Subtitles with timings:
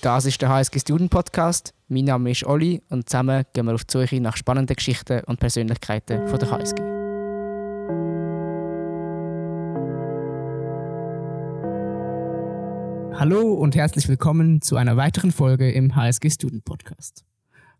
[0.00, 1.74] Das ist der HSG Student Podcast.
[1.88, 5.40] Mein Name ist Olli und zusammen gehen wir auf die Suche nach spannenden Geschichten und
[5.40, 6.80] Persönlichkeiten von der HSG.
[13.18, 17.24] Hallo und herzlich willkommen zu einer weiteren Folge im HSG Student Podcast.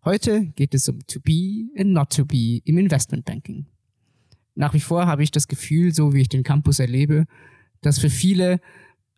[0.04, 3.66] Heute geht es um To Be and Not To Be im Investment Banking.
[4.56, 7.26] Nach wie vor habe ich das Gefühl, so wie ich den Campus erlebe,
[7.80, 8.58] dass für viele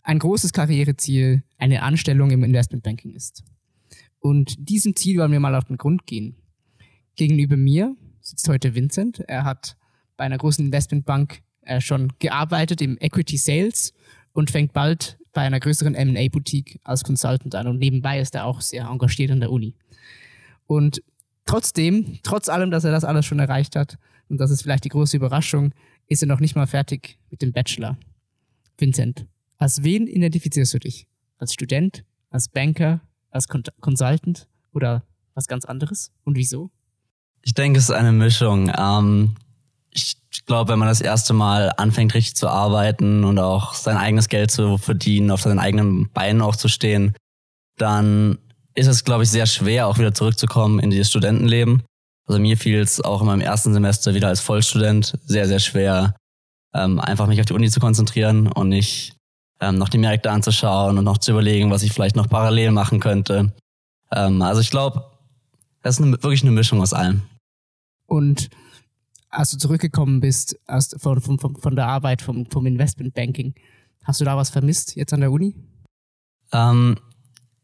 [0.03, 3.45] ein großes Karriereziel eine Anstellung im Investmentbanking ist.
[4.19, 6.37] Und diesem Ziel wollen wir mal auf den Grund gehen.
[7.17, 9.21] Gegenüber mir sitzt heute Vincent.
[9.21, 9.77] Er hat
[10.17, 13.93] bei einer großen Investmentbank äh, schon gearbeitet im Equity Sales
[14.33, 17.67] und fängt bald bei einer größeren M&A-Boutique als Consultant an.
[17.67, 19.75] Und nebenbei ist er auch sehr engagiert an der Uni.
[20.67, 21.03] Und
[21.47, 23.99] trotzdem, trotz allem, dass er das alles schon erreicht hat,
[24.29, 25.73] und das ist vielleicht die große Überraschung,
[26.07, 27.99] ist er noch nicht mal fertig mit dem Bachelor.
[28.79, 29.27] Vincent,
[29.61, 31.07] als wen identifizierst du dich?
[31.39, 35.05] Als Student, als Banker, als Con Consultant oder
[35.35, 36.11] was ganz anderes?
[36.25, 36.71] Und wieso?
[37.43, 38.73] Ich denke, es ist eine Mischung.
[38.77, 39.37] Ähm,
[39.91, 44.29] ich glaube, wenn man das erste Mal anfängt, richtig zu arbeiten und auch sein eigenes
[44.29, 47.15] Geld zu verdienen, auf seinen eigenen Beinen auch zu stehen,
[47.77, 48.39] dann
[48.75, 51.83] ist es, glaube ich, sehr schwer, auch wieder zurückzukommen in dieses Studentenleben.
[52.27, 56.15] Also mir fiel es auch in meinem ersten Semester wieder als Vollstudent sehr, sehr schwer,
[56.73, 59.20] ähm, einfach mich auf die Uni zu konzentrieren und nicht
[59.61, 63.01] ähm, noch die Märkte anzuschauen und noch zu überlegen, was ich vielleicht noch parallel machen
[63.01, 63.53] könnte.
[64.11, 65.05] Ähm, also ich glaube,
[65.83, 67.23] das ist eine, wirklich eine Mischung aus allem.
[68.07, 68.51] Und
[69.31, 73.55] als du zurückgekommen bist aus, von, von, von der Arbeit vom, vom Investmentbanking,
[74.05, 75.55] hast du da was vermisst jetzt an der Uni?
[76.53, 76.97] Ähm,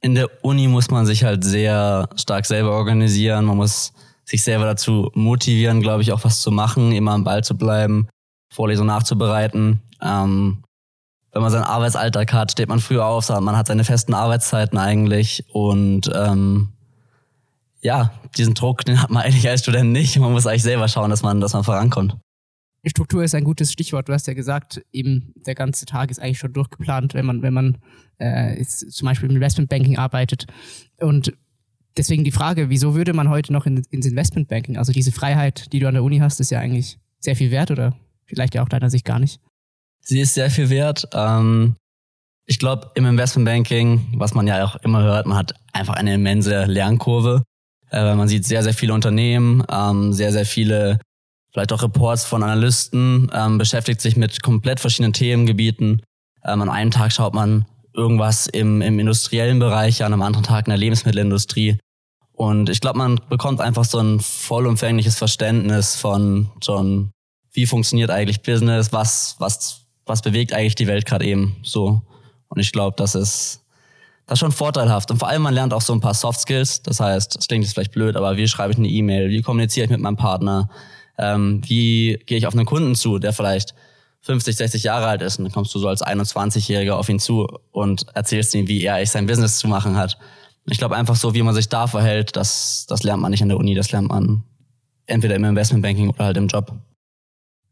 [0.00, 3.46] in der Uni muss man sich halt sehr stark selber organisieren.
[3.46, 3.92] Man muss
[4.24, 8.08] sich selber dazu motivieren, glaube ich, auch was zu machen, immer am Ball zu bleiben,
[8.52, 9.80] Vorlesungen nachzubereiten.
[10.02, 10.62] Ähm,
[11.36, 15.44] wenn man seinen Arbeitsalltag hat, steht man früh auf, man hat seine festen Arbeitszeiten eigentlich
[15.52, 16.72] und ähm,
[17.82, 20.18] ja, diesen Druck, den hat man eigentlich als Student nicht.
[20.18, 22.16] Man muss eigentlich selber schauen, dass man, dass man vorankommt.
[22.86, 24.08] Struktur ist ein gutes Stichwort.
[24.08, 27.52] Du hast ja gesagt, eben der ganze Tag ist eigentlich schon durchgeplant, wenn man, wenn
[27.52, 27.78] man
[28.16, 30.46] äh, zum Beispiel im Investmentbanking arbeitet.
[31.00, 31.34] Und
[31.98, 34.78] deswegen die Frage, wieso würde man heute noch in, ins Investmentbanking?
[34.78, 37.70] Also diese Freiheit, die du an der Uni hast, ist ja eigentlich sehr viel wert
[37.70, 37.94] oder
[38.24, 39.38] vielleicht ja auch deiner Sicht gar nicht.
[40.08, 41.08] Sie ist sehr viel wert.
[41.12, 41.74] Ähm,
[42.46, 46.64] ich glaube, im Investmentbanking, was man ja auch immer hört, man hat einfach eine immense
[46.64, 47.42] Lernkurve.
[47.90, 51.00] Äh, man sieht sehr, sehr viele Unternehmen, ähm, sehr, sehr viele,
[51.52, 56.02] vielleicht auch Reports von Analysten, ähm, beschäftigt sich mit komplett verschiedenen Themengebieten.
[56.44, 60.68] Ähm, an einem Tag schaut man irgendwas im, im industriellen Bereich an, am anderen Tag
[60.68, 61.80] in der Lebensmittelindustrie.
[62.30, 67.10] Und ich glaube, man bekommt einfach so ein vollumfängliches Verständnis von schon,
[67.52, 72.02] wie funktioniert eigentlich Business, was, was was bewegt eigentlich die Welt gerade eben so.
[72.48, 73.60] Und ich glaube, das ist
[74.26, 75.10] das ist schon vorteilhaft.
[75.10, 76.82] Und vor allem, man lernt auch so ein paar Soft Skills.
[76.82, 79.30] Das heißt, es klingt jetzt vielleicht blöd, aber wie schreibe ich eine E-Mail?
[79.30, 80.68] Wie kommuniziere ich mit meinem Partner?
[81.16, 83.74] Ähm, wie gehe ich auf einen Kunden zu, der vielleicht
[84.22, 85.38] 50, 60 Jahre alt ist?
[85.38, 88.96] Und dann kommst du so als 21-Jähriger auf ihn zu und erzählst ihm, wie er
[88.96, 90.18] eigentlich sein Business zu machen hat.
[90.68, 93.48] Ich glaube einfach so, wie man sich da verhält, das, das lernt man nicht an
[93.48, 94.42] der Uni, das lernt man
[95.06, 96.72] entweder im Investmentbanking oder halt im Job.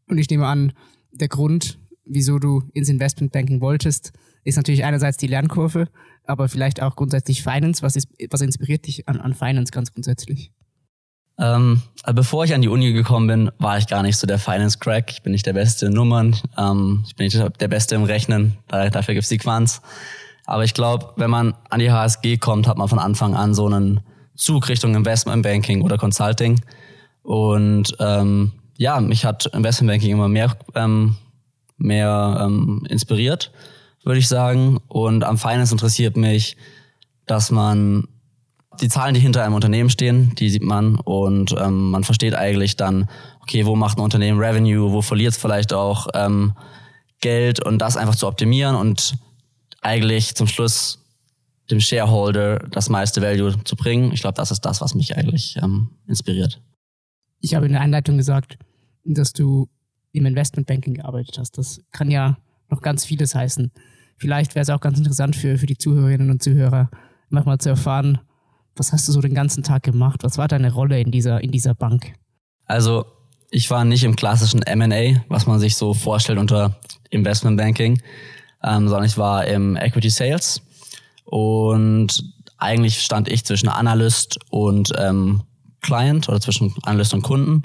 [0.07, 0.71] Und ich nehme an,
[1.11, 5.87] der Grund, wieso du ins Investmentbanking wolltest, ist natürlich einerseits die Lernkurve,
[6.25, 7.81] aber vielleicht auch grundsätzlich Finance.
[7.81, 10.51] Was, ist, was inspiriert dich an, an Finance ganz grundsätzlich?
[11.37, 14.39] Ähm, also bevor ich an die Uni gekommen bin, war ich gar nicht so der
[14.39, 15.11] Finance-Crack.
[15.11, 18.57] Ich bin nicht der Beste in Nummern, ähm, ich bin nicht der Beste im Rechnen,
[18.67, 19.81] dafür gibt's die Quants.
[20.45, 23.65] Aber ich glaube, wenn man an die HSG kommt, hat man von Anfang an so
[23.65, 24.01] einen
[24.35, 26.61] Zug Richtung Investmentbanking oder Consulting.
[27.23, 31.15] Und ähm, ja, mich hat Investmentbanking immer mehr ähm,
[31.77, 33.51] mehr ähm, inspiriert,
[34.03, 34.79] würde ich sagen.
[34.87, 36.57] Und am Finance interessiert mich,
[37.25, 38.07] dass man
[38.81, 42.75] die Zahlen, die hinter einem Unternehmen stehen, die sieht man und ähm, man versteht eigentlich
[42.75, 43.09] dann,
[43.41, 46.53] okay, wo macht ein Unternehmen Revenue, wo verliert es vielleicht auch ähm,
[47.21, 49.15] Geld und das einfach zu optimieren und
[49.81, 50.99] eigentlich zum Schluss
[51.71, 54.11] dem Shareholder das meiste Value zu bringen.
[54.11, 56.59] Ich glaube, das ist das, was mich eigentlich ähm, inspiriert.
[57.41, 58.57] Ich habe in der Einleitung gesagt,
[59.05, 59.67] dass du
[60.15, 61.57] im Investmentbanking gearbeitet hast.
[61.57, 62.37] Das kann ja
[62.69, 63.71] noch ganz vieles heißen.
[64.17, 66.89] Vielleicht wäre es auch ganz interessant für, für die Zuhörerinnen und Zuhörer,
[67.29, 68.19] manchmal zu erfahren,
[68.75, 70.23] was hast du so den ganzen Tag gemacht?
[70.23, 72.13] Was war deine Rolle in dieser, in dieser Bank?
[72.65, 73.05] Also,
[73.49, 76.79] ich war nicht im klassischen M&A, was man sich so vorstellt unter
[77.09, 78.01] Investmentbanking,
[78.63, 80.61] ähm, sondern ich war im Equity Sales
[81.23, 82.23] und
[82.57, 85.43] eigentlich stand ich zwischen Analyst und ähm,
[85.81, 87.63] Client oder zwischen Analyst und Kunden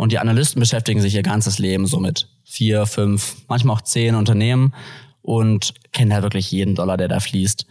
[0.00, 4.14] und die Analysten beschäftigen sich ihr ganzes Leben so mit vier, fünf, manchmal auch zehn
[4.14, 4.72] Unternehmen
[5.20, 7.66] und kennen da wirklich jeden Dollar, der da fließt.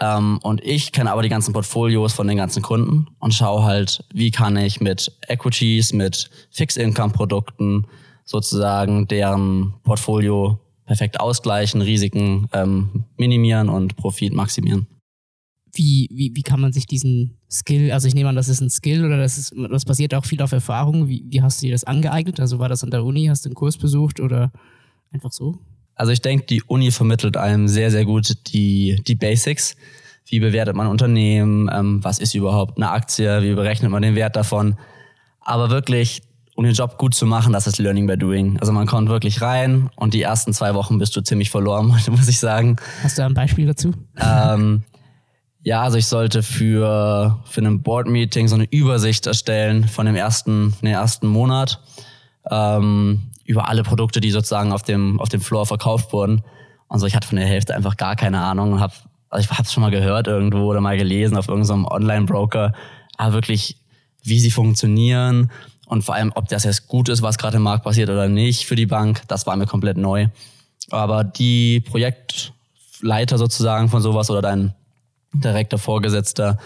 [0.00, 4.02] Ähm, und ich kenne aber die ganzen Portfolios von den ganzen Kunden und schaue halt,
[4.10, 7.86] wie kann ich mit Equities, mit Fixed-Income-Produkten
[8.24, 14.86] sozusagen deren Portfolio perfekt ausgleichen, Risiken ähm, minimieren und Profit maximieren.
[15.72, 18.70] Wie, wie, wie kann man sich diesen Skill, also ich nehme an, das ist ein
[18.70, 21.08] Skill oder das ist, das basiert auch viel auf Erfahrung.
[21.08, 22.40] Wie, wie hast du dir das angeeignet?
[22.40, 24.52] Also war das an der Uni, hast du einen Kurs besucht oder
[25.12, 25.58] einfach so?
[25.94, 29.76] Also ich denke, die Uni vermittelt einem sehr, sehr gut die, die Basics.
[30.26, 31.68] Wie bewertet man Unternehmen?
[31.72, 33.42] Ähm, was ist überhaupt eine Aktie?
[33.42, 34.76] Wie berechnet man den Wert davon?
[35.40, 36.22] Aber wirklich,
[36.54, 38.58] um den Job gut zu machen, das ist Learning by Doing.
[38.60, 42.28] Also man kommt wirklich rein und die ersten zwei Wochen bist du ziemlich verloren, muss
[42.28, 42.76] ich sagen.
[43.02, 43.92] Hast du ein Beispiel dazu?
[44.16, 44.84] Ähm,
[45.62, 50.74] ja, also ich sollte für, für ein Board-Meeting so eine Übersicht erstellen von dem ersten,
[50.80, 51.80] dem ersten Monat.
[52.50, 56.42] Ähm, über alle Produkte, die sozusagen auf dem, auf dem Floor verkauft wurden.
[56.88, 58.94] Und so, ich hatte von der Hälfte einfach gar keine Ahnung und habe,
[59.28, 62.72] also ich habe es schon mal gehört irgendwo oder mal gelesen auf irgendeinem Online-Broker,
[63.16, 63.76] aber wirklich,
[64.22, 65.50] wie sie funktionieren
[65.86, 68.66] und vor allem, ob das jetzt gut ist, was gerade im Markt passiert oder nicht
[68.66, 70.28] für die Bank, das war mir komplett neu.
[70.90, 74.74] Aber die Projektleiter sozusagen von sowas oder dein
[75.32, 76.58] direkter Vorgesetzter,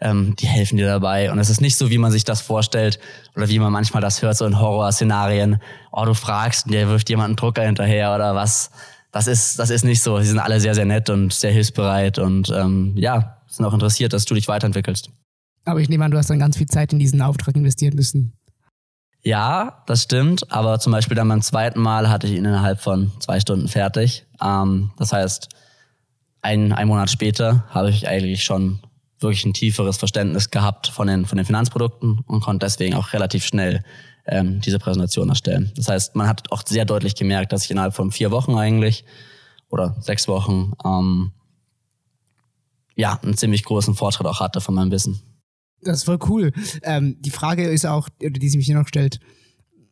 [0.00, 1.30] ähm, die helfen dir dabei.
[1.30, 2.98] Und es ist nicht so, wie man sich das vorstellt
[3.36, 5.58] oder wie man manchmal das hört, so in Horrorszenarien.
[5.92, 8.70] Oh, du fragst und der wirft jemanden Drucker hinterher oder was.
[9.12, 10.18] Das ist, das ist nicht so.
[10.20, 14.12] Sie sind alle sehr, sehr nett und sehr hilfsbereit und ähm, ja, sind auch interessiert,
[14.12, 15.10] dass du dich weiterentwickelst.
[15.64, 18.32] Aber ich nehme an, du hast dann ganz viel Zeit in diesen Auftrag investieren müssen.
[19.22, 20.50] Ja, das stimmt.
[20.50, 24.26] Aber zum Beispiel dann beim zweiten Mal hatte ich ihn innerhalb von zwei Stunden fertig.
[24.42, 25.48] Ähm, das heißt,
[26.42, 28.80] ein, ein Monat später habe ich eigentlich schon
[29.20, 33.44] wirklich ein tieferes Verständnis gehabt von den, von den Finanzprodukten und konnte deswegen auch relativ
[33.44, 33.84] schnell
[34.26, 35.72] ähm, diese Präsentation erstellen.
[35.76, 39.04] Das heißt, man hat auch sehr deutlich gemerkt, dass ich innerhalb von vier Wochen eigentlich
[39.70, 41.30] oder sechs Wochen ähm,
[42.96, 45.22] ja einen ziemlich großen Fortschritt auch hatte von meinem Wissen.
[45.82, 46.52] Das ist voll cool.
[46.82, 49.18] Ähm, die Frage ist auch, die sich hier noch stellt,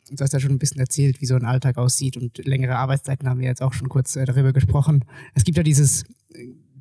[0.09, 3.27] du hast ja schon ein bisschen erzählt, wie so ein Alltag aussieht und längere Arbeitszeiten
[3.29, 5.05] haben wir jetzt auch schon kurz äh, darüber gesprochen.
[5.33, 6.05] Es gibt ja dieses,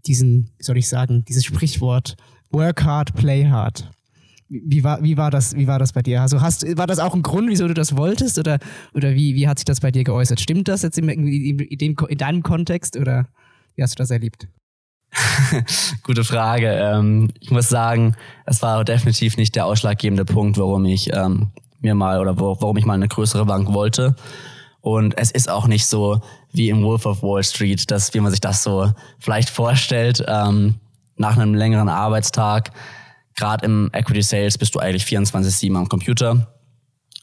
[0.06, 2.16] diesen, wie soll ich sagen, dieses Sprichwort,
[2.50, 3.90] Work hard, play hard.
[4.48, 6.22] Wie war, wie war das, wie war das bei dir?
[6.22, 8.58] Also hast, war das auch ein Grund, wieso du das wolltest oder,
[8.94, 10.40] oder wie, wie hat sich das bei dir geäußert?
[10.40, 13.28] Stimmt das jetzt in, in, in, in deinem Kontext oder
[13.76, 14.48] wie hast du das erlebt?
[16.02, 16.66] Gute Frage.
[16.66, 21.50] Ähm, ich muss sagen, es war definitiv nicht der ausschlaggebende Punkt, warum ich ähm,
[21.80, 24.16] mir mal oder warum ich mal eine größere Bank wollte.
[24.80, 26.20] Und es ist auch nicht so
[26.52, 30.24] wie im Wolf of Wall Street, dass wie man sich das so vielleicht vorstellt.
[30.26, 30.76] Ähm,
[31.16, 32.72] nach einem längeren Arbeitstag,
[33.36, 36.48] gerade im Equity Sales, bist du eigentlich 24-7 am Computer.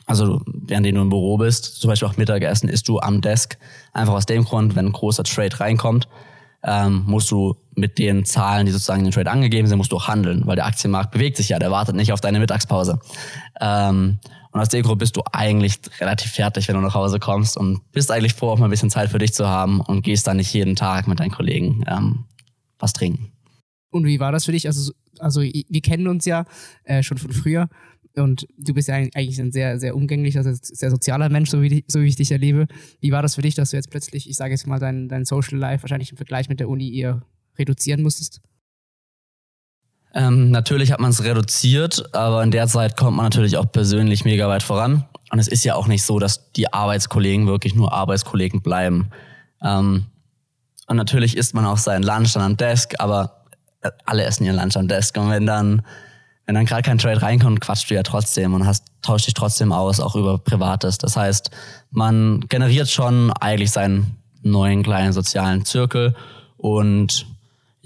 [0.06, 3.58] Also während du im Büro bist, zum Beispiel auch Mittagessen, isst du am Desk.
[3.92, 6.08] Einfach aus dem Grund, wenn ein großer Trade reinkommt,
[6.64, 9.98] ähm, musst du mit den Zahlen, die sozusagen in den Trade angegeben sind, musst du
[9.98, 13.00] auch handeln, weil der Aktienmarkt bewegt sich ja, der wartet nicht auf deine Mittagspause.
[13.60, 14.20] Ähm,
[14.60, 18.12] und dem Grund bist du eigentlich relativ fertig, wenn du nach Hause kommst und bist
[18.12, 20.54] eigentlich froh, auch mal ein bisschen Zeit für dich zu haben und gehst dann nicht
[20.54, 22.26] jeden Tag mit deinen Kollegen ähm,
[22.80, 23.32] was trinken.
[23.90, 24.68] Und wie war das für dich?
[24.68, 26.46] Also, also wir kennen uns ja
[26.84, 27.70] äh, schon von früher
[28.16, 31.84] und du bist ja eigentlich ein sehr, sehr umgänglicher, sehr, sehr sozialer Mensch, so wie,
[31.88, 32.68] so wie ich dich erlebe.
[33.00, 35.26] Wie war das für dich, dass du jetzt plötzlich, ich sage jetzt mal, dein, dein
[35.26, 37.22] Social Life wahrscheinlich im Vergleich mit der Uni eher
[37.58, 38.42] reduzieren musstest?
[40.18, 44.26] Ähm, natürlich hat man es reduziert, aber in der Zeit kommt man natürlich auch persönlich
[44.26, 45.06] mega weit voran.
[45.30, 49.12] Und es ist ja auch nicht so, dass die Arbeitskollegen wirklich nur Arbeitskollegen bleiben.
[49.62, 50.08] Ähm,
[50.88, 53.44] und natürlich isst man auch seinen Lunch dann am Desk, aber
[53.82, 55.16] äh, alle essen ihren Lunch am Desk.
[55.18, 55.84] Und wenn dann,
[56.48, 59.72] wenn dann gerade kein Trade reinkommt, quatschst du ja trotzdem und hast, tauscht dich trotzdem
[59.72, 60.98] aus, auch über Privates.
[60.98, 61.52] Das heißt,
[61.92, 66.16] man generiert schon eigentlich seinen neuen kleinen sozialen Zirkel
[66.58, 67.28] und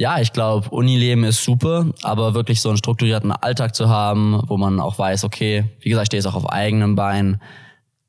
[0.01, 4.58] ja, ich glaube, Unileben ist super, aber wirklich so einen strukturierten Alltag zu haben, wo
[4.58, 7.39] man auch weiß, okay, wie gesagt, ich stehe jetzt auch auf eigenem Bein,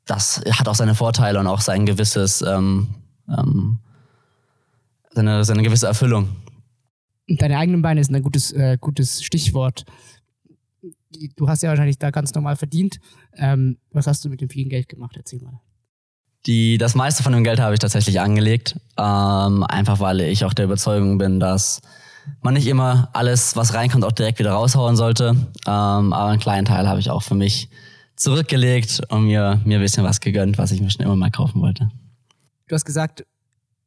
[0.05, 2.95] das hat auch seine Vorteile und auch sein gewisses, ähm,
[3.29, 3.77] ähm,
[5.11, 6.29] seine, seine gewisse Erfüllung.
[7.27, 9.85] Deine eigenen Beine ist ein gutes, äh, gutes Stichwort.
[11.35, 12.99] Du hast ja wahrscheinlich da ganz normal verdient.
[13.37, 15.13] Ähm, was hast du mit dem vielen Geld gemacht?
[15.15, 15.61] Erzähl mal.
[16.45, 20.53] Die, das meiste von dem Geld habe ich tatsächlich angelegt, ähm, einfach weil ich auch
[20.53, 21.81] der Überzeugung bin, dass
[22.41, 25.35] man nicht immer alles, was reinkommt, auch direkt wieder raushauen sollte.
[25.65, 27.69] Ähm, aber einen kleinen Teil habe ich auch für mich
[28.15, 31.61] zurückgelegt und mir, mir ein bisschen was gegönnt, was ich mir schon immer mal kaufen
[31.61, 31.89] wollte.
[32.67, 33.25] Du hast gesagt,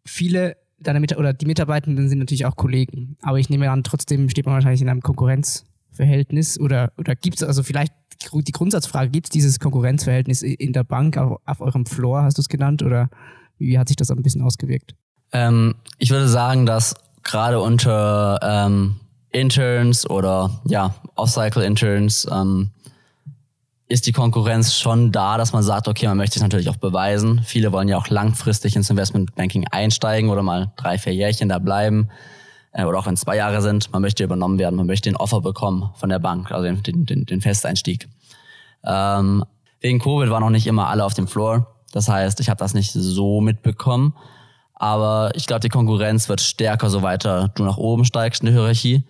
[0.05, 4.29] viele deiner Mit oder die Mitarbeitenden sind natürlich auch Kollegen, aber ich nehme an, trotzdem
[4.29, 7.93] steht man wahrscheinlich in einem Konkurrenzverhältnis oder, oder gibt es also vielleicht
[8.33, 12.43] die Grundsatzfrage, gibt es dieses Konkurrenzverhältnis in der Bank auf, auf eurem Floor, hast du
[12.43, 13.09] es genannt, oder
[13.59, 14.95] wie hat sich das ein bisschen ausgewirkt?
[15.33, 18.97] Ähm, ich würde sagen, dass gerade unter ähm,
[19.31, 22.71] Interns oder ja, Off-Cycle-Interns ähm,
[23.89, 27.43] ist die Konkurrenz schon da, dass man sagt, okay, man möchte sich natürlich auch beweisen.
[27.45, 32.09] Viele wollen ja auch langfristig ins Investmentbanking einsteigen oder mal drei, vier Jährchen da bleiben.
[32.77, 35.17] Äh, oder auch wenn es zwei Jahre sind, man möchte übernommen werden, man möchte den
[35.17, 38.09] Offer bekommen von der Bank, also den, den, den Festeinstieg.
[38.85, 39.45] Ähm,
[39.81, 41.67] wegen Covid waren noch nicht immer alle auf dem Floor.
[41.93, 44.15] Das heißt, ich habe das nicht so mitbekommen.
[44.75, 48.55] Aber ich glaube, die Konkurrenz wird stärker, so weiter du nach oben steigst in der
[48.55, 49.05] Hierarchie.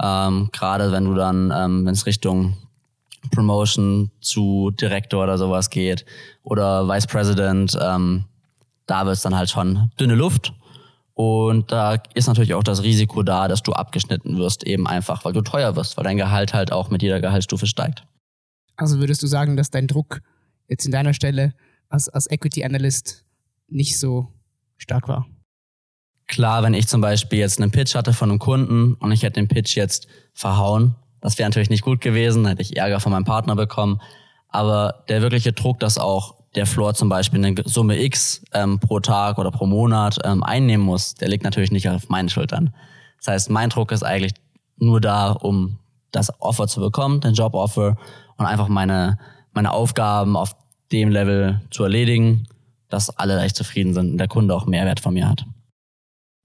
[0.00, 2.56] Ähm, Gerade wenn du dann, ähm, wenn es Richtung
[3.32, 6.06] Promotion zu Direktor oder sowas geht
[6.44, 8.26] oder Vice President, ähm,
[8.86, 10.52] da wird es dann halt schon dünne Luft.
[11.18, 15.32] Und da ist natürlich auch das Risiko da, dass du abgeschnitten wirst, eben einfach, weil
[15.32, 18.04] du teuer wirst, weil dein Gehalt halt auch mit jeder Gehaltsstufe steigt.
[18.76, 20.20] Also würdest du sagen, dass dein Druck
[20.68, 21.54] jetzt in deiner Stelle
[21.88, 23.24] als, als Equity Analyst
[23.66, 24.28] nicht so
[24.76, 25.26] stark war?
[26.28, 29.40] Klar, wenn ich zum Beispiel jetzt einen Pitch hatte von einem Kunden und ich hätte
[29.40, 33.24] den Pitch jetzt verhauen, das wäre natürlich nicht gut gewesen, hätte ich Ärger von meinem
[33.24, 34.00] Partner bekommen.
[34.50, 39.00] Aber der wirkliche Druck, dass auch der Floor zum Beispiel eine Summe X ähm, pro
[39.00, 42.74] Tag oder pro Monat ähm, einnehmen muss, der liegt natürlich nicht auf meinen Schultern.
[43.18, 44.34] Das heißt, mein Druck ist eigentlich
[44.76, 45.78] nur da, um
[46.10, 47.96] das Offer zu bekommen, den Job-Offer
[48.36, 49.18] und einfach meine,
[49.52, 50.56] meine Aufgaben auf
[50.92, 52.46] dem Level zu erledigen,
[52.88, 55.44] dass alle leicht zufrieden sind und der Kunde auch Mehrwert von mir hat.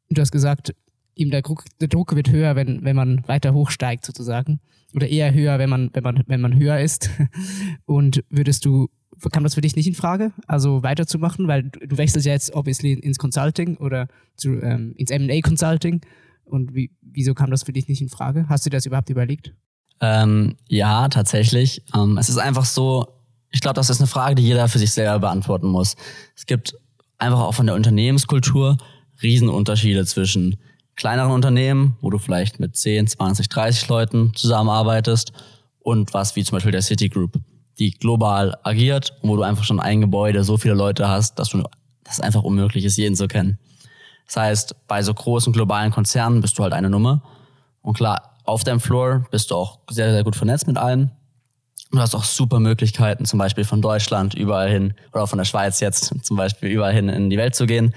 [0.10, 0.76] Du hast gesagt,
[1.16, 4.60] ihm der Druck, der Druck wird höher, wenn, wenn man weiter hochsteigt sozusagen.
[4.94, 7.10] Oder eher höher, wenn man, wenn man, wenn man höher ist.
[7.86, 8.90] Und würdest du,
[9.32, 11.48] kam das für dich nicht in Frage, also weiterzumachen?
[11.48, 16.02] Weil du wechselst ja jetzt obviously ins Consulting oder zu, ähm, ins M&A Consulting.
[16.46, 18.46] Und wie, wieso kam das für dich nicht in Frage?
[18.50, 19.54] Hast du das überhaupt überlegt?
[20.02, 21.82] Ähm, ja, tatsächlich.
[21.96, 23.08] Ähm, es ist einfach so,
[23.50, 25.96] ich glaube, das ist eine Frage, die jeder für sich selber beantworten muss.
[26.36, 26.76] Es gibt
[27.18, 28.78] einfach auch von der Unternehmenskultur
[29.22, 30.58] Riesenunterschiede zwischen
[30.96, 35.32] kleineren Unternehmen, wo du vielleicht mit 10, 20, 30 Leuten zusammenarbeitest
[35.80, 37.40] und was wie zum Beispiel der Citigroup,
[37.80, 41.50] die global agiert und wo du einfach schon ein Gebäude so viele Leute hast, dass
[41.50, 41.64] du
[42.04, 43.58] das einfach unmöglich ist, jeden zu kennen.
[44.28, 47.22] Das heißt, bei so großen globalen Konzernen bist du halt eine Nummer.
[47.82, 51.12] Und klar, auf deinem Floor bist du auch sehr, sehr gut vernetzt mit allen.
[51.92, 55.80] Du hast auch super Möglichkeiten, zum Beispiel von Deutschland überall hin oder von der Schweiz
[55.80, 57.94] jetzt zum Beispiel überall hin in die Welt zu gehen.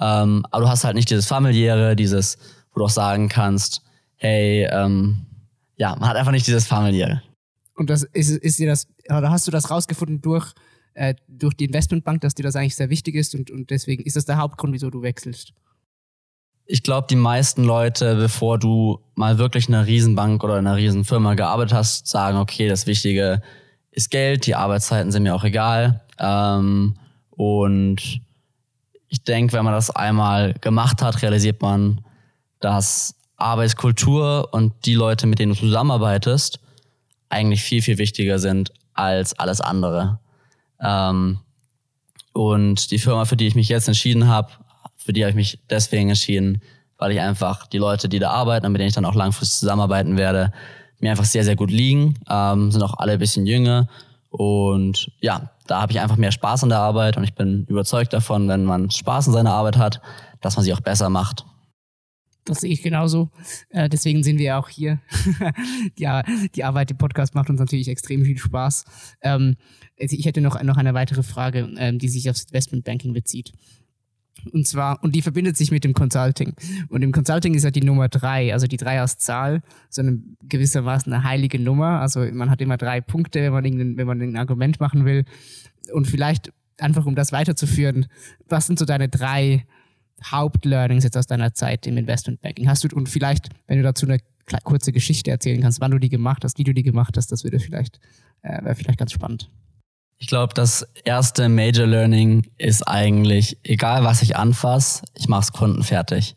[0.00, 2.38] Ähm, aber du hast halt nicht dieses familiäre, dieses,
[2.72, 3.82] wo du auch sagen kannst,
[4.16, 5.26] hey, ähm,
[5.76, 7.22] ja, man hat einfach nicht dieses familiäre.
[7.78, 10.52] Und das ist, ist dir das, oder hast du das rausgefunden durch,
[10.94, 14.16] äh, durch die Investmentbank, dass dir das eigentlich sehr wichtig ist und, und deswegen ist
[14.16, 15.52] das der Hauptgrund, wieso du wechselst?
[16.66, 20.76] Ich glaube, die meisten Leute, bevor du mal wirklich in einer Riesenbank oder in einer
[20.76, 23.42] Riesenfirma gearbeitet hast, sagen, okay, das Wichtige
[23.92, 26.02] ist Geld, die Arbeitszeiten sind mir auch egal.
[26.18, 26.96] Ähm,
[27.30, 28.20] und
[29.08, 32.04] ich denke, wenn man das einmal gemacht hat, realisiert man,
[32.58, 36.58] dass Arbeitskultur und die Leute, mit denen du zusammenarbeitest,
[37.28, 40.18] eigentlich viel, viel wichtiger sind als alles andere.
[40.80, 41.40] Ähm,
[42.32, 44.50] und die Firma, für die ich mich jetzt entschieden habe,
[44.96, 46.62] für die habe ich mich deswegen entschieden,
[46.98, 49.58] weil ich einfach die Leute, die da arbeiten und mit denen ich dann auch langfristig
[49.58, 50.52] zusammenarbeiten werde,
[51.00, 53.88] mir einfach sehr, sehr gut liegen, ähm, sind auch alle ein bisschen jünger
[54.30, 58.12] und ja, da habe ich einfach mehr Spaß an der Arbeit und ich bin überzeugt
[58.12, 60.00] davon, wenn man Spaß in seiner Arbeit hat,
[60.40, 61.44] dass man sie auch besser macht.
[62.48, 63.30] Das sehe ich genauso.
[63.68, 65.00] Äh, deswegen sind wir auch hier.
[65.98, 66.22] ja,
[66.54, 68.84] die Arbeit, die Podcast macht uns natürlich extrem viel Spaß.
[69.20, 69.56] Ähm,
[69.96, 73.52] ich hätte noch, noch eine weitere Frage, ähm, die sich aufs Investmentbanking bezieht.
[74.52, 76.54] Und zwar, und die verbindet sich mit dem Consulting.
[76.88, 80.22] Und im Consulting ist ja die Nummer drei, also die drei als Zahl, so eine
[80.48, 82.00] gewissermaßen eine heilige Nummer.
[82.00, 85.24] Also man hat immer drei Punkte, wenn man, wenn man ein Argument machen will.
[85.92, 88.06] Und vielleicht einfach, um das weiterzuführen,
[88.48, 89.66] was sind so deine drei
[90.24, 92.68] Hauptlearnings jetzt aus deiner Zeit im Investmentbanking?
[92.68, 94.18] Hast du, und vielleicht, wenn du dazu eine
[94.64, 97.44] kurze Geschichte erzählen kannst, wann du die gemacht hast, wie du die gemacht hast, das
[97.44, 98.00] würde vielleicht,
[98.42, 99.50] äh, wäre vielleicht ganz spannend.
[100.20, 105.52] Ich glaube, das erste Major Learning ist eigentlich, egal was ich anfasse, ich mache es
[105.52, 106.36] Kunden fertig.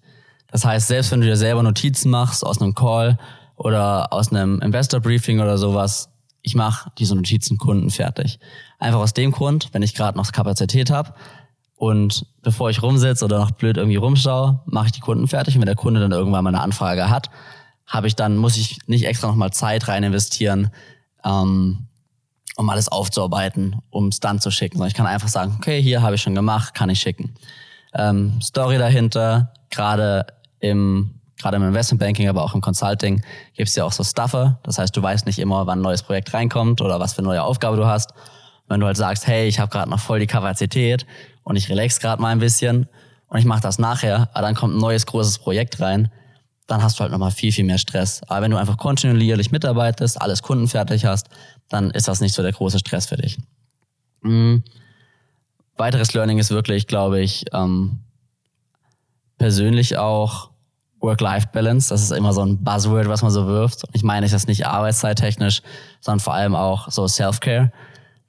[0.51, 3.17] Das heißt, selbst wenn du dir selber Notizen machst aus einem Call
[3.55, 6.09] oder aus einem Investor Briefing oder sowas,
[6.43, 8.39] ich mache diese Notizen Kunden fertig.
[8.77, 11.13] Einfach aus dem Grund, wenn ich gerade noch Kapazität habe
[11.81, 15.55] und bevor ich rumsitze oder noch blöd irgendwie rumschaue, mache ich die Kunden fertig.
[15.55, 17.31] Und wenn der Kunde dann irgendwann mal eine Anfrage hat,
[17.87, 20.69] habe ich dann muss ich nicht extra nochmal Zeit rein investieren.
[21.25, 21.87] Ähm,
[22.55, 24.77] um alles aufzuarbeiten, um es dann zu schicken.
[24.77, 27.33] Sondern ich kann einfach sagen, okay, hier habe ich schon gemacht, kann ich schicken.
[27.95, 30.27] Ähm, Story dahinter, gerade
[30.59, 33.23] im gerade im Investmentbanking, aber auch im Consulting
[33.55, 34.59] gibt es ja auch so Stuffer.
[34.61, 37.29] Das heißt, du weißt nicht immer, wann ein neues Projekt reinkommt oder was für eine
[37.29, 38.13] neue Aufgabe du hast.
[38.71, 41.05] Wenn du halt sagst, hey, ich habe gerade noch voll die Kapazität
[41.43, 42.87] und ich relax gerade mal ein bisschen
[43.27, 46.09] und ich mache das nachher, aber dann kommt ein neues großes Projekt rein,
[46.67, 48.21] dann hast du halt nochmal viel, viel mehr Stress.
[48.29, 51.27] Aber wenn du einfach kontinuierlich mitarbeitest, alles Kunden fertig hast,
[51.67, 53.39] dann ist das nicht so der große Stress für dich.
[54.21, 54.63] Mhm.
[55.75, 57.99] Weiteres Learning ist wirklich, glaube ich, ähm,
[59.37, 60.49] persönlich auch
[61.01, 61.89] Work-Life-Balance.
[61.89, 63.83] Das ist immer so ein Buzzword, was man so wirft.
[63.91, 65.61] Ich meine ich das nicht arbeitszeittechnisch,
[65.99, 67.73] sondern vor allem auch so Self-Care.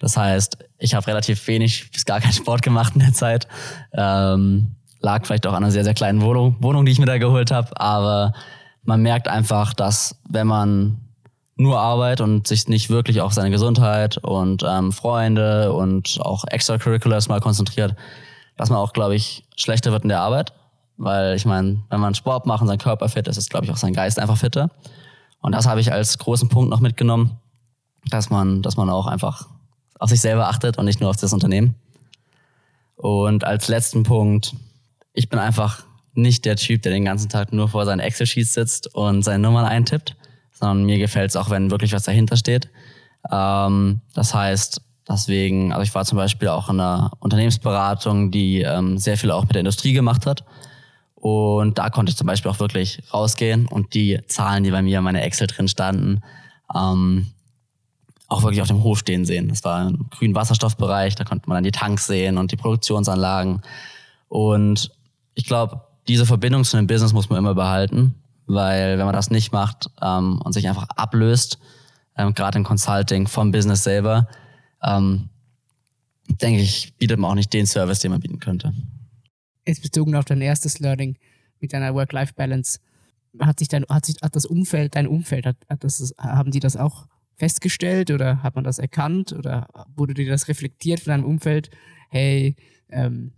[0.02, 3.46] Das heißt, ich habe relativ wenig bis gar keinen Sport gemacht in der Zeit.
[3.92, 7.18] Ähm, lag vielleicht auch an einer sehr, sehr kleinen Wohnung, Wohnung die ich mir da
[7.18, 7.80] geholt habe.
[7.80, 8.32] Aber
[8.82, 10.98] man merkt einfach, dass wenn man
[11.54, 17.28] nur arbeitet und sich nicht wirklich auf seine Gesundheit und ähm, Freunde und auch Extracurriculars
[17.28, 17.94] mal konzentriert,
[18.56, 20.52] dass man auch, glaube ich, schlechter wird in der Arbeit.
[20.96, 23.70] Weil ich meine, wenn man Sport macht und sein Körper fit ist, ist, glaube ich,
[23.70, 24.68] auch sein Geist einfach fitter.
[25.40, 27.38] Und das habe ich als großen Punkt noch mitgenommen,
[28.10, 29.46] dass man, dass man auch einfach
[30.02, 31.76] auf sich selber achtet und nicht nur auf das Unternehmen.
[32.96, 34.52] Und als letzten Punkt,
[35.12, 38.94] ich bin einfach nicht der Typ, der den ganzen Tag nur vor seinen Excel-Sheets sitzt
[38.94, 40.16] und seine Nummern eintippt,
[40.52, 42.68] sondern mir gefällt es auch, wenn wirklich was dahinter steht.
[43.30, 48.98] Ähm, das heißt, deswegen, also ich war zum Beispiel auch in einer Unternehmensberatung, die ähm,
[48.98, 50.44] sehr viel auch mit der Industrie gemacht hat.
[51.14, 54.98] Und da konnte ich zum Beispiel auch wirklich rausgehen und die Zahlen, die bei mir
[54.98, 56.22] in meiner Excel drin standen,
[56.74, 57.28] ähm,
[58.32, 59.48] auch wirklich auf dem Hof stehen sehen.
[59.48, 63.62] Das war im grünen Wasserstoffbereich, da konnte man dann die Tanks sehen und die Produktionsanlagen.
[64.28, 64.90] Und
[65.34, 68.14] ich glaube, diese Verbindung zu dem Business muss man immer behalten,
[68.46, 71.58] weil wenn man das nicht macht ähm, und sich einfach ablöst,
[72.16, 74.28] ähm, gerade im Consulting vom Business selber,
[74.82, 75.28] ähm,
[76.28, 78.72] denke ich, bietet man auch nicht den Service, den man bieten könnte
[79.66, 81.16] jetzt bezogen auf dein erstes Learning
[81.60, 82.80] mit deiner Work-Life-Balance,
[83.40, 86.60] hat sich dein, hat sich, hat das Umfeld, dein Umfeld, hat, hat das, haben die
[86.60, 87.06] das auch
[87.42, 91.70] festgestellt oder hat man das erkannt oder wurde dir das reflektiert von deinem Umfeld?
[92.08, 92.54] Hey,
[92.88, 93.32] ähm,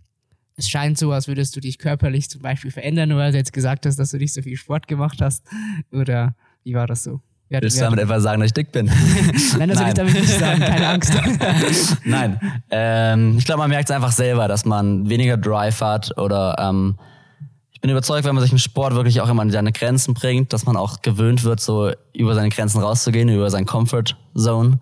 [0.55, 3.87] es scheint so, als würdest du dich körperlich zum Beispiel verändern, weil du jetzt gesagt
[3.87, 5.43] hast, dass du nicht so viel Sport gemacht hast.
[5.91, 7.19] Oder wie war das so?
[7.49, 8.85] Wer, Willst du damit etwa sagen, dass ich dick bin?
[9.57, 11.13] Nein, das will ich damit nicht sagen, keine Angst.
[12.05, 12.39] Nein,
[12.69, 16.95] ähm, ich glaube, man merkt es einfach selber, dass man weniger Drive hat oder ähm,
[17.85, 20.65] bin überzeugt, wenn man sich im Sport wirklich auch immer an seine Grenzen bringt, dass
[20.65, 24.79] man auch gewöhnt wird, so über seine Grenzen rauszugehen, über seine Comfort Zone.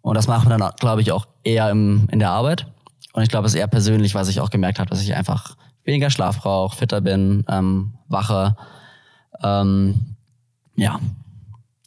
[0.00, 2.66] Und das macht man dann, glaube ich, auch eher im, in der Arbeit.
[3.12, 5.56] Und ich glaube, es ist eher persönlich, was ich auch gemerkt habe, dass ich einfach
[5.84, 8.56] weniger Schlaf brauche, fitter bin, ähm, wacher.
[9.40, 10.16] Ähm,
[10.74, 10.98] ja,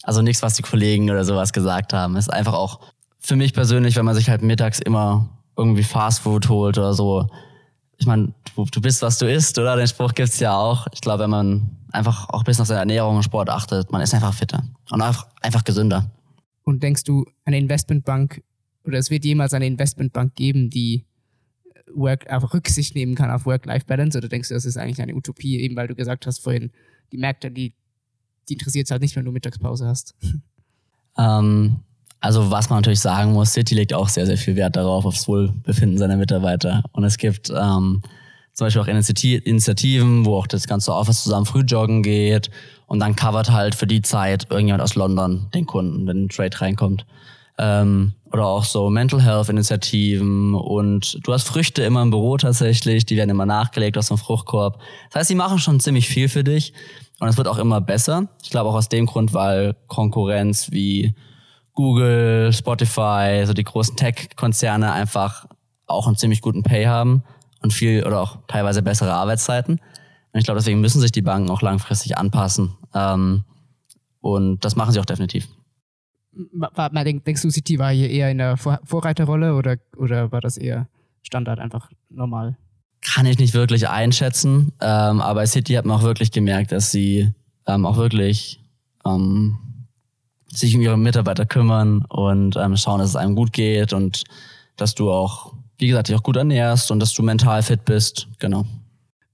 [0.04, 2.16] also nichts, was die Kollegen oder sowas gesagt haben.
[2.16, 2.80] Ist einfach auch
[3.20, 7.28] für mich persönlich, wenn man sich halt mittags immer irgendwie Fastfood holt oder so.
[7.98, 9.76] Ich meine, du, du bist, was du isst, oder?
[9.76, 10.88] Den Spruch gibt's ja auch.
[10.94, 14.02] Ich glaube, wenn man einfach auch ein bisschen auf seine Ernährung und Sport achtet, man
[14.02, 16.12] ist einfach fitter und einfach, einfach gesünder.
[16.64, 18.44] Und denkst du, eine Investmentbank
[18.84, 21.06] oder es wird jemals eine Investmentbank geben, die
[21.94, 24.18] Work, einfach Rücksicht nehmen kann auf Work-Life-Balance?
[24.18, 26.72] Oder denkst du, das ist eigentlich eine Utopie, eben weil du gesagt hast vorhin,
[27.12, 27.74] die Märkte, die
[28.50, 30.16] die interessiert es halt nicht, wenn du Mittagspause hast.
[31.18, 31.78] Ähm,
[32.26, 35.28] also was man natürlich sagen muss, City legt auch sehr, sehr viel Wert darauf, aufs
[35.28, 36.84] Wohlbefinden seiner Mitarbeiter.
[36.92, 38.02] Und es gibt ähm,
[38.52, 42.50] zum Beispiel auch Initiativen, wo auch das ganze Office zusammen früh joggen geht
[42.88, 46.60] und dann covert halt für die Zeit irgendjemand aus London den Kunden, wenn ein Trade
[46.60, 47.06] reinkommt.
[47.60, 53.06] Ähm, oder auch so Mental Health Initiativen und du hast Früchte immer im Büro tatsächlich,
[53.06, 54.80] die werden immer nachgelegt aus dem Fruchtkorb.
[55.10, 56.74] Das heißt, die machen schon ziemlich viel für dich.
[57.20, 58.30] Und es wird auch immer besser.
[58.44, 61.14] Ich glaube auch aus dem Grund, weil Konkurrenz wie
[61.76, 65.46] Google, Spotify, so die großen Tech-Konzerne einfach
[65.88, 67.24] auch einen ziemlich guten Pay haben
[67.62, 69.80] und viel oder auch teilweise bessere Arbeitszeiten.
[69.80, 72.76] Und ich glaube, deswegen müssen sich die Banken auch langfristig anpassen.
[72.94, 73.44] Ähm,
[74.22, 75.48] und das machen sie auch definitiv.
[76.34, 80.88] Denkst du, City war hier eher in der Vorreiterrolle oder, oder war das eher
[81.22, 82.58] Standard einfach normal?
[83.06, 84.74] kann ich nicht wirklich einschätzen.
[84.82, 87.32] Ähm, aber City hat man auch wirklich gemerkt, dass sie
[87.68, 88.60] ähm, auch wirklich
[89.06, 89.58] ähm,
[90.56, 94.24] sich um ihre Mitarbeiter kümmern und ähm, schauen, dass es einem gut geht und
[94.78, 98.28] dass du auch, wie gesagt, dich auch gut ernährst und dass du mental fit bist.
[98.40, 98.66] Genau.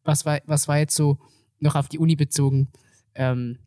[0.03, 1.17] Was war, was war jetzt so
[1.59, 2.69] noch auf die Uni bezogen?
[3.15, 3.57] Ähm,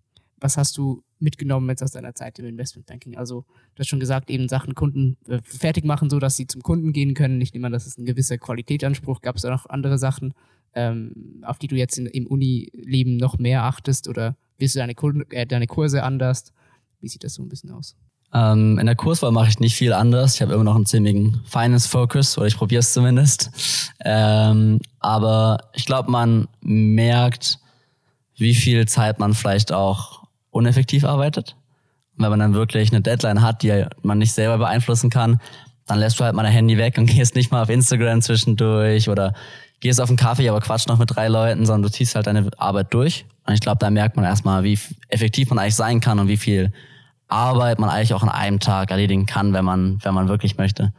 [0.40, 3.16] was hast du mitgenommen jetzt aus deiner Zeit im Investmentbanking?
[3.16, 6.62] Also, du hast schon gesagt, eben Sachen Kunden äh, fertig machen, so dass sie zum
[6.62, 7.40] Kunden gehen können.
[7.40, 9.22] Ich nehme an, das ist ein gewisser Qualitätsanspruch.
[9.22, 10.34] Gab es da noch andere Sachen,
[10.74, 14.94] ähm, auf die du jetzt in, im Uni-Leben noch mehr achtest oder willst du deine,
[15.30, 16.52] äh, deine Kurse anders?
[17.04, 17.96] Wie sieht das so ein bisschen aus?
[18.32, 20.36] Ähm, in der Kurswahl mache ich nicht viel anders.
[20.36, 23.50] Ich habe immer noch einen ziemlichen Finance-Focus, oder ich probiere es zumindest.
[24.02, 27.58] Ähm, aber ich glaube, man merkt,
[28.36, 31.56] wie viel Zeit man vielleicht auch uneffektiv arbeitet.
[32.16, 35.40] Und wenn man dann wirklich eine Deadline hat, die man nicht selber beeinflussen kann,
[35.86, 39.10] dann lässt du halt mal dein Handy weg und gehst nicht mal auf Instagram zwischendurch
[39.10, 39.34] oder
[39.80, 42.48] gehst auf einen Kaffee, aber quatsch noch mit drei Leuten, sondern du ziehst halt deine
[42.56, 46.18] Arbeit durch Und ich glaube, da merkt man erstmal, wie effektiv man eigentlich sein kann
[46.18, 46.72] und wie viel
[47.34, 50.92] Arbeit man eigentlich auch an einem Tag erledigen kann, wenn man, wenn man wirklich möchte.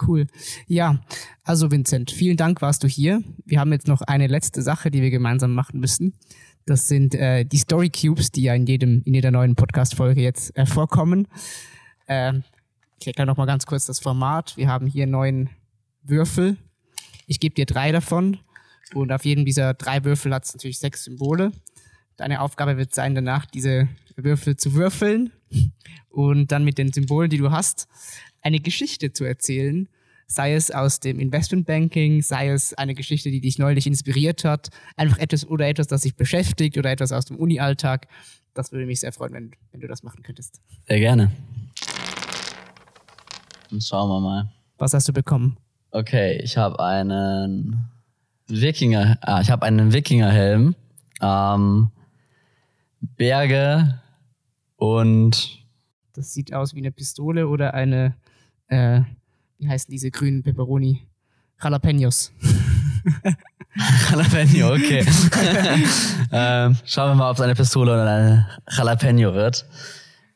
[0.00, 0.26] Cool.
[0.66, 1.00] Ja,
[1.42, 3.22] also Vincent, vielen Dank, warst du hier.
[3.44, 6.14] Wir haben jetzt noch eine letzte Sache, die wir gemeinsam machen müssen.
[6.66, 10.56] Das sind äh, die Story Cubes, die ja in jedem in jeder neuen Podcast-Folge jetzt
[10.56, 11.28] äh, vorkommen.
[12.06, 12.34] Äh,
[13.00, 14.56] ich erkläre noch mal ganz kurz das Format.
[14.56, 15.48] Wir haben hier neun
[16.02, 16.56] Würfel.
[17.26, 18.38] Ich gebe dir drei davon
[18.94, 21.52] und auf jedem dieser drei Würfel hat es natürlich sechs Symbole.
[22.16, 25.32] Deine Aufgabe wird sein, danach diese Würfel zu würfeln
[26.08, 27.88] und dann mit den Symbolen, die du hast,
[28.40, 29.88] eine Geschichte zu erzählen.
[30.26, 35.18] Sei es aus dem Investmentbanking, sei es eine Geschichte, die dich neulich inspiriert hat, einfach
[35.18, 38.08] etwas oder etwas, das dich beschäftigt oder etwas aus dem Uni-Alltag.
[38.54, 40.60] Das würde mich sehr freuen, wenn, wenn du das machen könntest.
[40.88, 41.30] Sehr gerne.
[43.70, 44.50] Und schauen wir mal.
[44.78, 45.58] Was hast du bekommen?
[45.90, 47.88] Okay, ich habe einen
[48.48, 50.74] Wikinger, ah, ich habe einen Wikingerhelm,
[51.20, 51.90] ähm,
[53.16, 54.00] Berge
[54.76, 55.64] und
[56.14, 58.14] das sieht aus wie eine Pistole oder eine,
[58.68, 59.02] äh,
[59.58, 61.06] wie heißen diese grünen Peperoni?
[61.62, 62.32] Jalapenos.
[64.10, 65.00] Jalapeno, okay.
[66.32, 69.66] ähm, schauen wir mal, ob es eine Pistole oder eine Jalapeno wird.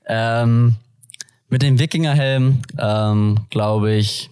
[0.06, 0.76] Ähm,
[1.48, 4.30] mit dem Wikingerhelm, ähm, glaube ich,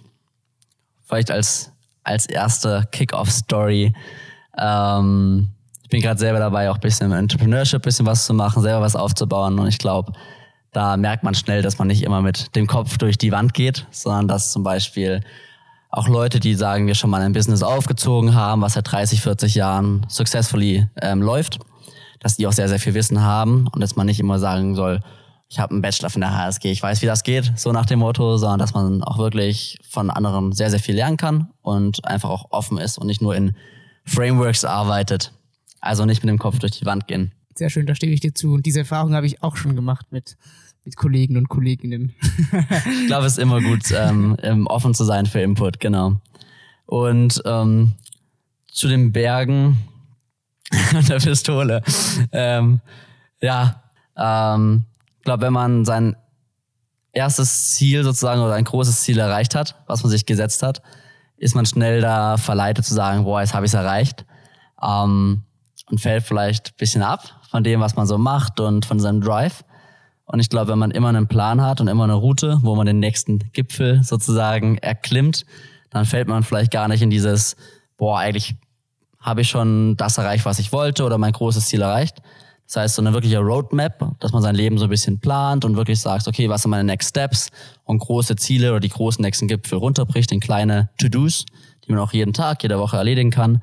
[1.05, 1.73] vielleicht als,
[2.05, 3.95] als erste Kick-Off-Story.
[4.57, 5.49] Ähm,
[5.89, 8.61] ich bin gerade selber dabei, auch ein bisschen im Entrepreneurship, ein bisschen was zu machen,
[8.61, 9.59] selber was aufzubauen.
[9.59, 10.13] Und ich glaube,
[10.71, 13.87] da merkt man schnell, dass man nicht immer mit dem Kopf durch die Wand geht,
[13.91, 15.23] sondern dass zum Beispiel
[15.89, 19.55] auch Leute, die sagen, wir schon mal ein Business aufgezogen haben, was seit 30, 40
[19.55, 21.59] Jahren successfully ähm, läuft,
[22.21, 25.01] dass die auch sehr, sehr viel Wissen haben und dass man nicht immer sagen soll,
[25.49, 28.01] ich habe einen Bachelor von der HSG, ich weiß, wie das geht, so nach dem
[28.01, 32.29] Motto, sondern dass man auch wirklich von anderen sehr, sehr viel lernen kann und einfach
[32.29, 33.57] auch offen ist und nicht nur in
[34.05, 35.33] Frameworks arbeitet.
[35.81, 37.33] Also nicht mit dem Kopf durch die Wand gehen.
[37.55, 38.53] Sehr schön, da stimme ich dir zu.
[38.53, 40.37] Und diese Erfahrung habe ich auch schon gemacht mit,
[40.85, 42.15] mit Kollegen und Kolleginnen.
[43.01, 46.21] ich glaube, es ist immer gut, ähm, offen zu sein für Input, genau.
[46.87, 47.93] Und ähm,
[48.71, 49.79] zu den Bergen
[50.95, 51.83] und der Pistole.
[52.33, 52.81] Ähm,
[53.41, 53.83] ja,
[54.17, 54.85] ähm,
[55.29, 56.17] glaube, wenn man sein
[57.13, 60.81] erstes Ziel sozusagen oder ein großes Ziel erreicht hat, was man sich gesetzt hat,
[61.37, 64.25] ist man schnell da verleitet zu sagen, boah, jetzt habe ich es erreicht.
[64.83, 65.43] Ähm,
[65.91, 69.21] und fällt vielleicht ein bisschen ab von dem, was man so macht und von seinem
[69.21, 69.65] Drive.
[70.25, 72.87] Und ich glaube, wenn man immer einen Plan hat und immer eine Route, wo man
[72.87, 75.47] den nächsten Gipfel sozusagen erklimmt,
[75.91, 77.57] dann fällt man vielleicht gar nicht in dieses,
[77.97, 78.57] boah, eigentlich
[79.21, 82.23] habe ich schon das erreicht, was ich wollte oder mein großes Ziel erreicht,
[82.69, 85.77] das heißt, so eine wirkliche Roadmap, dass man sein Leben so ein bisschen plant und
[85.77, 87.49] wirklich sagt, okay, was sind meine Next Steps
[87.85, 91.47] und große Ziele oder die großen nächsten Gipfel runterbricht in kleine To-Dos,
[91.87, 93.63] die man auch jeden Tag, jede Woche erledigen kann.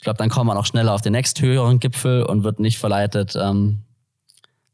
[0.00, 3.36] Ich glaube, dann kommt man auch schneller auf den nächsthöheren Gipfel und wird nicht verleitet,
[3.36, 3.80] ähm,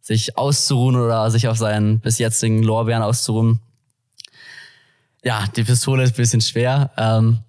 [0.00, 3.58] sich auszuruhen oder sich auf seinen bis jetzigen Lorbeeren auszuruhen.
[5.24, 6.92] Ja, die Pistole ist ein bisschen schwer.
[6.96, 7.40] Ähm,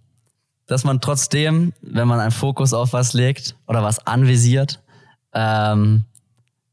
[0.65, 4.81] dass man trotzdem, wenn man einen Fokus auf was legt oder was anvisiert,
[5.33, 6.03] ähm,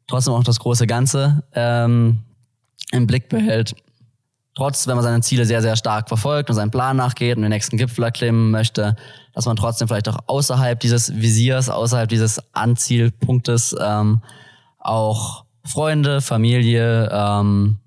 [0.07, 2.23] trotzdem auch das große Ganze ähm,
[2.93, 3.77] im Blick behält.
[4.55, 7.51] Trotz, wenn man seine Ziele sehr, sehr stark verfolgt und seinen Plan nachgeht und den
[7.51, 8.95] nächsten Gipfel erklimmen möchte,
[9.33, 14.23] dass man trotzdem vielleicht auch außerhalb dieses Visiers, außerhalb dieses Anzielpunktes ähm,
[14.79, 17.79] auch Freunde, Familie ähm,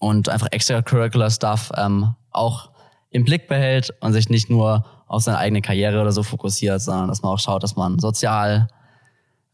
[0.00, 2.70] und einfach extracurricular Stuff ähm, auch
[3.10, 7.08] im Blick behält und sich nicht nur auf seine eigene Karriere oder so fokussiert, sondern
[7.08, 8.66] dass man auch schaut, dass man sozial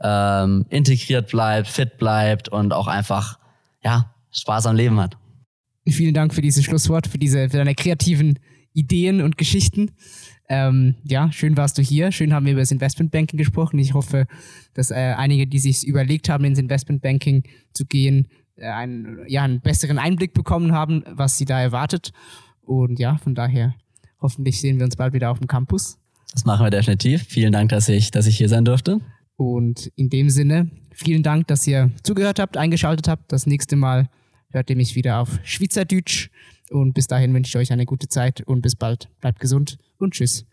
[0.00, 3.38] ähm, integriert bleibt, fit bleibt und auch einfach
[3.82, 5.16] ja Spaß am Leben hat.
[5.90, 8.38] Vielen Dank für dieses Schlusswort, für diese für deine kreativen
[8.72, 9.90] Ideen und Geschichten.
[10.48, 12.11] Ähm, ja, schön warst du hier.
[12.12, 13.79] Schön haben wir über das Investmentbanking gesprochen.
[13.79, 14.27] Ich hoffe,
[14.74, 19.61] dass äh, einige, die sich überlegt haben, ins Investmentbanking zu gehen, äh, einen, ja, einen
[19.61, 22.12] besseren Einblick bekommen haben, was sie da erwartet.
[22.62, 23.74] Und ja, von daher
[24.20, 25.98] hoffentlich sehen wir uns bald wieder auf dem Campus.
[26.33, 27.24] Das machen wir definitiv.
[27.24, 29.01] Vielen Dank, dass ich, dass ich hier sein durfte.
[29.37, 33.33] Und in dem Sinne, vielen Dank, dass ihr zugehört habt, eingeschaltet habt.
[33.33, 34.09] Das nächste Mal
[34.50, 36.30] hört ihr mich wieder auf Schweizerdeutsch.
[36.70, 39.08] Und bis dahin wünsche ich euch eine gute Zeit und bis bald.
[39.20, 40.44] Bleibt gesund und tschüss.